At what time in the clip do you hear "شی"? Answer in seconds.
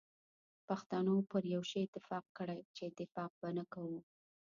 1.69-1.79